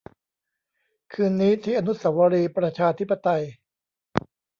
[1.13, 3.43] คืนนี้ที่อนุสาวรีย์ประชาธิปไตย